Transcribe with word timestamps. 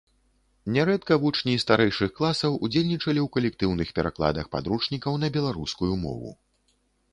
Нярэдка 0.77 1.17
вучні 1.25 1.53
старэйшых 1.63 2.09
класаў 2.21 2.57
удзельнічалі 2.67 3.19
ў 3.25 3.27
калектыўных 3.37 3.93
перакладах 4.01 4.51
падручнікаў 4.59 5.13
на 5.25 5.33
беларускую 5.39 5.93
мову. 6.05 6.37